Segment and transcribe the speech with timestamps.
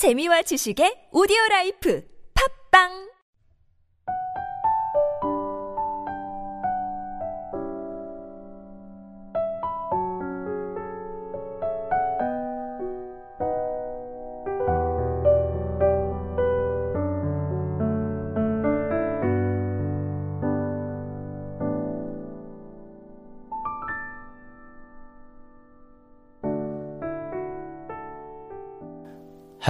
[0.00, 2.00] 재미와 지식의 오디오 라이프.
[2.32, 3.09] 팝빵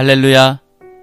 [0.01, 0.59] 할렐루야.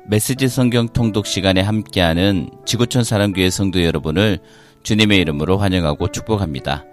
[0.08, 4.40] 메시지 성경 통독 시간에 함께하는 지구촌 사랑교회 성도 여러분을
[4.82, 6.84] 주님의 이름으로 환영하고 축복합니다.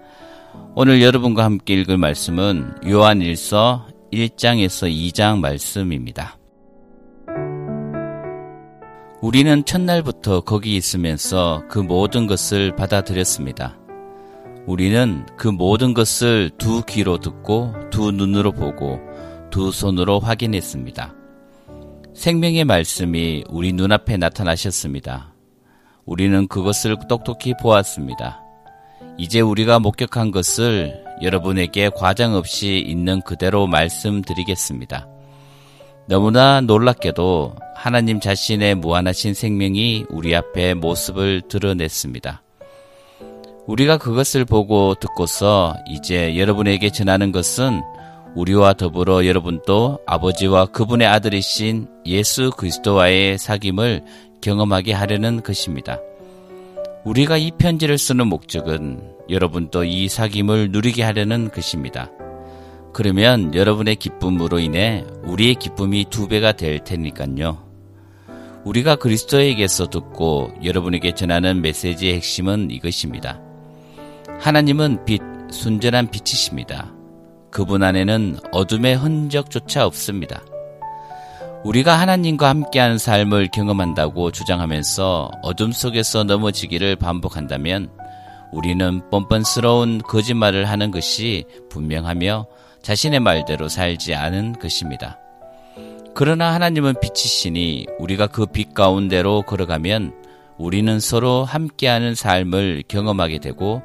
[0.76, 6.38] 오늘 여러분과 함께 읽을 말씀은 요한 1서 1장에서 2장 말씀입니다.
[9.20, 13.76] 우리는 첫날부터 거기 있으면서 그 모든 것을 받아들였습니다.
[14.64, 19.00] 우리는 그 모든 것을 두 귀로 듣고 두 눈으로 보고
[19.50, 21.25] 두 손으로 확인했습니다.
[22.16, 25.34] 생명의 말씀이 우리 눈앞에 나타나셨습니다.
[26.06, 28.42] 우리는 그것을 똑똑히 보았습니다.
[29.18, 35.06] 이제 우리가 목격한 것을 여러분에게 과장 없이 있는 그대로 말씀드리겠습니다.
[36.06, 42.42] 너무나 놀랍게도 하나님 자신의 무한하신 생명이 우리 앞에 모습을 드러냈습니다.
[43.66, 47.82] 우리가 그것을 보고 듣고서 이제 여러분에게 전하는 것은
[48.36, 54.04] 우리와 더불어 여러분도 아버지와 그분의 아들이신 예수 그리스도와의 사귐을
[54.42, 55.98] 경험하게 하려는 것입니다.
[57.04, 62.10] 우리가 이 편지를 쓰는 목적은 여러분도 이 사귐을 누리게 하려는 것입니다.
[62.92, 67.64] 그러면 여러분의 기쁨으로 인해 우리의 기쁨이 두 배가 될 테니까요.
[68.64, 73.40] 우리가 그리스도에게서 듣고 여러분에게 전하는 메시지의 핵심은 이것입니다.
[74.40, 76.95] 하나님은 빛, 순전한 빛이십니다.
[77.56, 80.42] 그분 안에는 어둠의 흔적조차 없습니다.
[81.64, 87.88] 우리가 하나님과 함께하는 삶을 경험한다고 주장하면서 어둠 속에서 넘어지기를 반복한다면
[88.52, 92.46] 우리는 뻔뻔스러운 거짓말을 하는 것이 분명하며
[92.82, 95.18] 자신의 말대로 살지 않은 것입니다.
[96.14, 100.12] 그러나 하나님은 빛이시니 우리가 그 빛 가운데로 걸어가면
[100.58, 103.80] 우리는 서로 함께하는 삶을 경험하게 되고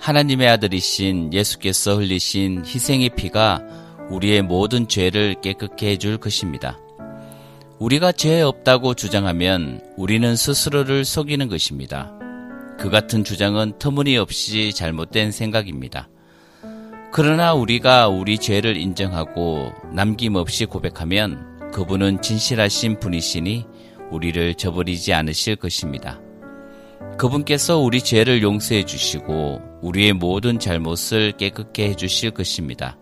[0.00, 3.62] 하나님의 아들이신 예수께서 흘리신 희생의 피가
[4.08, 6.78] 우리의 모든 죄를 깨끗게 해줄 것입니다.
[7.78, 12.12] 우리가 죄 없다고 주장하면 우리는 스스로를 속이는 것입니다.
[12.78, 16.08] 그 같은 주장은 터무니없이 잘못된 생각입니다.
[17.12, 23.66] 그러나 우리가 우리 죄를 인정하고 남김없이 고백하면 그분은 진실하신 분이시니
[24.10, 26.20] 우리를 저버리지 않으실 것입니다.
[27.20, 32.96] 그분께서 우리 죄를 용서해 주시고 우리의 모든 잘못을 깨끗게 해 주실 것입니다.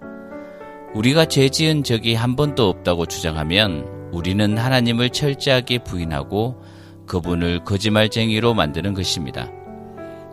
[0.93, 6.61] 우리가 죄 지은 적이 한 번도 없다고 주장하면 우리는 하나님을 철저하게 부인하고
[7.07, 9.53] 그분을 거짓말쟁이로 만드는 것입니다.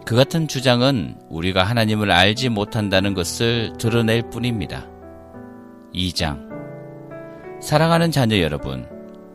[0.04, 4.88] 그 같은 주장은 우리가 하나님을 알지 못한다는 것을 드러낼 뿐입니다.
[5.94, 6.50] 2장
[7.62, 8.88] 사랑하는 자녀 여러분,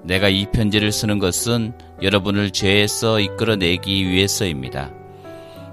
[0.03, 1.72] 내가 이 편지를 쓰는 것은
[2.03, 4.93] 여러분을 죄에서 이끌어내기 위해서입니다.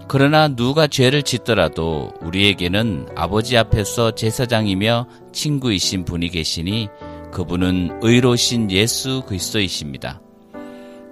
[0.08, 6.88] 그러나 누가 죄를 짓더라도 우리에게는 아버지 앞에서 제사장이며 친구이신 분이 계시니
[7.32, 10.22] 그분은 의로신 예수 그리스도이십니다.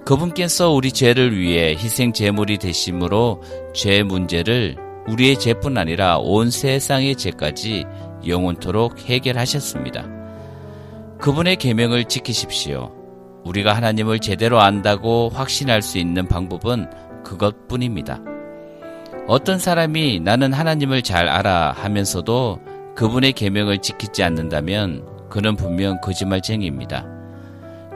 [0.06, 3.42] 그분께서 우리 죄를 위해 희생 제물이 되심으로
[3.74, 4.78] 죄 문제를
[5.08, 7.86] 우리의 죄뿐 아니라 온 세상의 죄까지
[8.26, 10.08] 영원토록 해결하셨습니다.
[11.20, 12.95] 그분의 계명을 지키십시오.
[13.46, 16.90] 우리가 하나님을 제대로 안다고 확신할 수 있는 방법은
[17.24, 18.20] 그것뿐입니다.
[19.28, 22.60] 어떤 사람이 나는 하나님을 잘 알아 하면서도
[22.96, 27.06] 그분의 계명을 지키지 않는다면 그는 분명 거짓말쟁이입니다.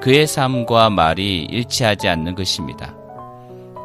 [0.02, 2.96] 그의 삶과 말이 일치하지 않는 것입니다.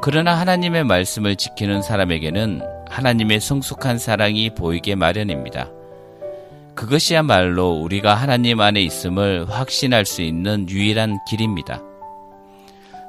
[0.01, 5.71] 그러나 하나님의 말씀을 지키는 사람에게는 하나님의 성숙한 사랑이 보이게 마련입니다.
[6.75, 11.83] 그것이야말로 우리가 하나님 안에 있음을 확신할 수 있는 유일한 길입니다.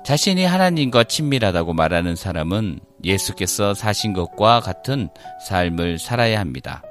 [0.04, 5.10] 자신이 하나님과 친밀하다고 말하는 사람은 예수께서 사신 것과 같은
[5.48, 6.84] 삶을 살아야 합니다.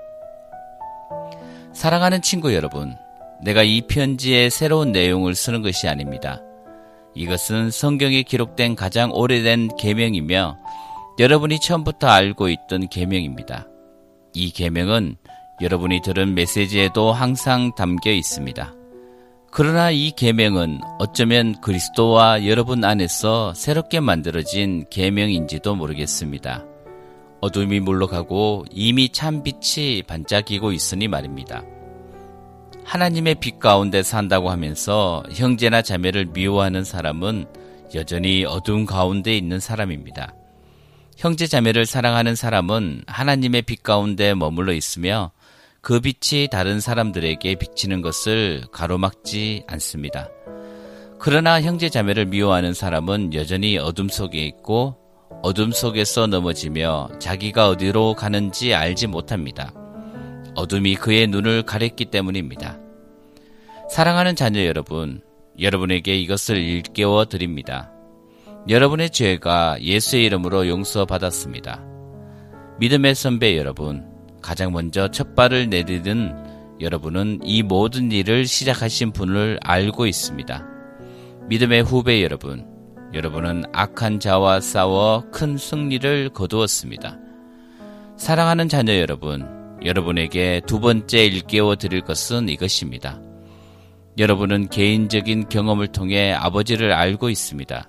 [1.73, 2.97] 사랑하는 친구 여러분,
[3.43, 6.41] 내가 이 편지에 새로운 내용을 쓰는 것이 아닙니다.
[7.15, 10.57] 이것은 성경에 기록된 가장 오래된 계명이며
[11.21, 13.69] 여러분이 처음부터 알고 있던 계명입니다.
[14.33, 15.17] 이 계명은
[15.61, 18.75] 여러분이 들은 메시지에도 항상 담겨 있습니다.
[19.51, 26.65] 그러나 이 계명은 어쩌면 그리스도와 여러분 안에서 새롭게 만들어진 계명인지도 모르겠습니다.
[27.41, 31.63] 어둠이 물러가고 이미 참 빛이 반짝이고 있으니 말입니다.
[32.83, 37.47] 하나님의 빛 가운데 산다고 하면서 형제나 자매를 미워하는 사람은
[37.95, 40.35] 여전히 어두운 가운데 있는 사람입니다.
[41.17, 45.31] 형제 자매를 사랑하는 사람은 하나님의 빛 가운데 머물러 있으며
[45.85, 50.31] 그 빛이 다른 사람들에게 비치는 것을 가로막지 않습니다.
[51.19, 54.97] 그러나 형제 자매를 미워하는 사람은 여전히 어둠 속에 있고
[55.43, 59.75] 어둠 속에서 넘어지며 자기가 어디로 가는지 알지 못합니다.
[60.55, 62.79] 어둠이 그의 눈을 가렸기 때문입니다.
[63.91, 65.21] 사랑하는 자녀 여러분,
[65.61, 67.93] 여러분에게 이것을 일깨워 드립니다.
[68.71, 71.85] 여러분의 죄가 예수의 이름으로 용서받았습니다.
[72.81, 74.14] 믿음의 선배 여러분,
[74.45, 80.67] 가장 먼저 첫 발을 내디든 여러분은 이 모든 일을 시작하신 분을 알고 있습니다.
[81.49, 82.67] 믿음의 후배 여러분,
[83.15, 87.19] 여러분은 악한 자와 싸워 큰 승리를 거두었습니다.
[88.19, 89.49] 사랑하는 자녀 여러분,
[89.83, 93.23] 여러분에게 두 번째 일깨워 드릴 것은 이것입니다.
[94.19, 97.89] 여러분은 개인적인 경험을 통해 아버지를 알고 있습니다.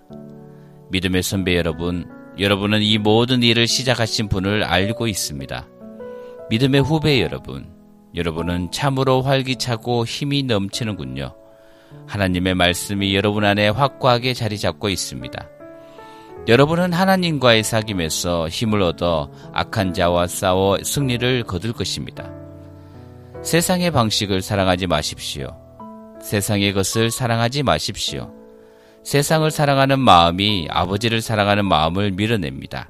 [0.89, 2.05] 믿음의 선배 여러분,
[2.39, 5.74] 여러분은 이 모든 일을 시작하신 분을 알고 있습니다.
[6.49, 7.65] 믿음의 후배 여러분,
[8.13, 11.33] 여러분은 참으로 활기차고 힘이 넘치는군요.
[12.07, 15.49] 하나님의 말씀이 여러분 안에 확고하게 자리 잡고 있습니다.
[16.47, 22.31] 여러분은 하나님과의 사귐에서 힘을 얻어 악한 자와 싸워 승리를 거둘 것입니다.
[23.41, 25.55] 세상의 방식을 사랑하지 마십시오.
[26.21, 28.31] 세상의 것을 사랑하지 마십시오.
[29.03, 32.87] 세상을 사랑하는 마음이 아버지를 사랑하는 마음을 밀어냅니다.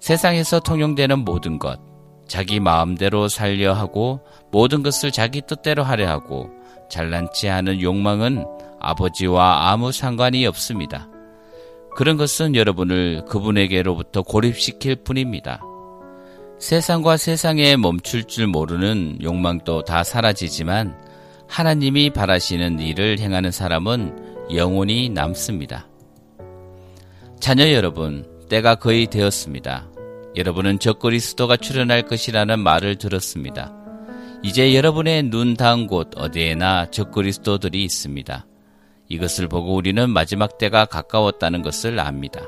[0.00, 1.80] 세상에서 통용되는 모든 것,
[2.28, 4.20] 자기 마음대로 살려 하고
[4.50, 6.50] 모든 것을 자기 뜻대로 하려 하고
[6.90, 8.44] 잘난치 않은 욕망은
[8.80, 11.08] 아버지와 아무 상관이 없습니다.
[11.94, 15.60] 그런 것은 여러분을 그분에게로부터 고립시킬 뿐입니다.
[16.60, 20.96] 세상과 세상에 멈출 줄 모르는 욕망도 다 사라지지만
[21.48, 25.88] 하나님이 바라시는 일을 행하는 사람은 영원히 남습니다.
[27.40, 29.88] 자녀 여러분, 때가 거의 되었습니다.
[30.38, 33.74] 여러분은 적그리스도가 출현할 것이라는 말을 들었습니다.
[34.44, 38.46] 이제 여러분의 눈 닿은 곳 어디에나 적그리스도들이 있습니다.
[39.08, 42.42] 이것을 보고 우리는 마지막 때가 가까웠다는 것을 압니다.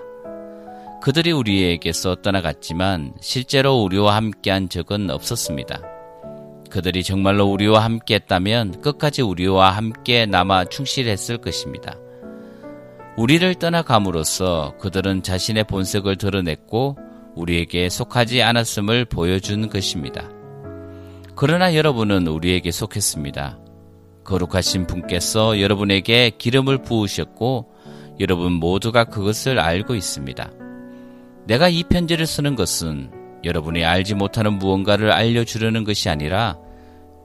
[1.03, 5.83] 그들이 우리에게서 떠나갔지만 실제로 우리와 함께한 적은 없었습니다.
[6.71, 11.97] 그들이 정말로 우리와 함께 했다면 끝까지 우리와 함께 남아 충실했을 것입니다.
[13.17, 16.97] 우리를 떠나감으로써 그들은 자신의 본색을 드러냈고
[17.35, 20.29] 우리에게 속하지 않았음을 보여준 것입니다.
[21.35, 23.59] 그러나 여러분은 우리에게 속했습니다.
[24.25, 27.73] 거룩하신 분께서 여러분에게 기름을 부으셨고
[28.21, 30.51] 여러분 모두가 그것을 알고 있습니다.
[31.47, 33.11] 내가 이 편지를 쓰는 것은
[33.45, 36.59] 여러분이 알지 못하는 무언가를 알려주려는 것이 아니라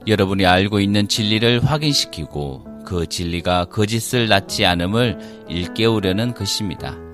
[0.06, 7.05] 여러분이 알고 있는 진리를 확인시키고 그 진리가 거짓을 낳지 않음을 일깨우려는 것입니다.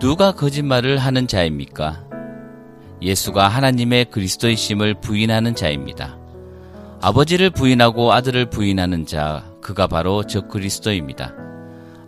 [0.00, 2.06] 누가 거짓말을 하는 자입니까?
[3.02, 6.16] 예수가 하나님의 그리스도이심을 부인하는 자입니다.
[7.02, 11.34] 아버지를 부인하고 아들을 부인하는 자, 그가 바로 저 그리스도입니다.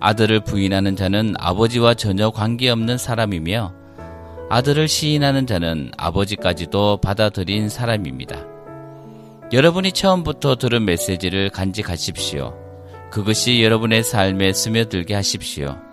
[0.01, 3.75] 아들을 부인하는 자는 아버지와 전혀 관계없는 사람이며
[4.49, 8.47] 아들을 시인하는 자는 아버지까지도 받아들인 사람입니다.
[9.53, 12.55] 여러분이 처음부터 들은 메시지를 간직하십시오.
[13.11, 15.92] 그것이 여러분의 삶에 스며들게 하십시오.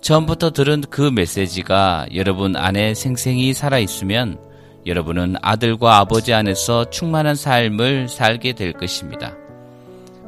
[0.00, 4.38] 처음부터 들은 그 메시지가 여러분 안에 생생히 살아있으면
[4.86, 9.36] 여러분은 아들과 아버지 안에서 충만한 삶을 살게 될 것입니다.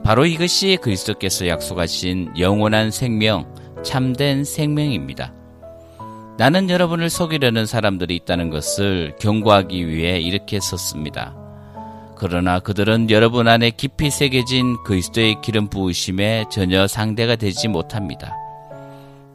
[0.05, 5.33] 바로 이것이 그리스도께서 약속하신 영원한 생명, 참된 생명입니다.
[6.37, 11.37] 나는 여러분을 속이려는 사람들이 있다는 것을 경고하기 위해 이렇게 썼습니다.
[12.17, 18.40] 그러나 그들은 여러분 안에 깊이 새겨진 그리스도의 기름 부으심에 전혀 상대가 되지 못합니다.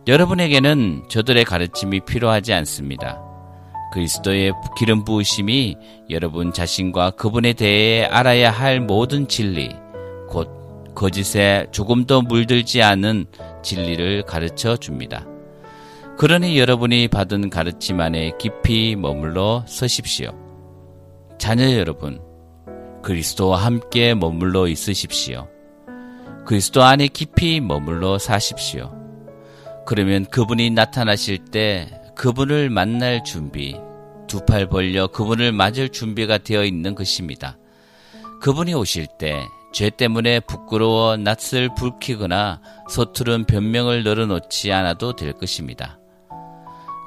[0.08, 3.22] 여러분에게는 저들의 가르침이 필요하지 않습니다.
[3.92, 5.78] 그리스도의 기름 부으심이
[6.12, 9.76] 여러분 자신과 그분에 대해 알아야 할 모든 진리,
[10.30, 13.26] 곧 거짓에 조금 더 물들지 않은
[13.64, 15.26] 진리를 가르쳐 줍니다.
[16.18, 20.32] 그러니 여러분이 받은 가르침 안에 깊이 머물러 서십시오.
[21.40, 22.22] 자녀 여러분,
[23.02, 25.48] 그리스도와 함께 머물러 있으십시오.
[26.46, 29.05] 그리스도 안에 깊이 머물러 사십시오.
[29.86, 33.76] 그러면 그분이 나타나실 때 그분을 만날 준비,
[34.28, 37.58] 두 팔 벌려 그분을 맞을 준비가 되어 있는 것입니다.
[38.42, 46.00] 그분이 오실 때 죄 때문에 부끄러워 낯을 붉히거나 서투른 변명을 늘어놓지 않아도 될 것입니다.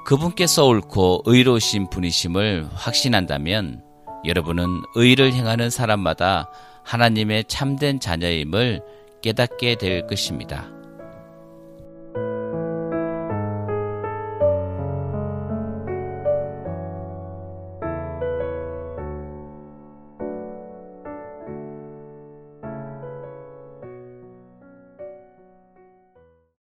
[0.05, 3.83] 그분께서 옳고 의로우신 분이심을 확신한다면
[4.27, 6.51] 여러분은 의를 행하는 사람마다
[6.85, 8.83] 하나님의 참된 자녀임을
[9.23, 10.69] 깨닫게 될 것입니다.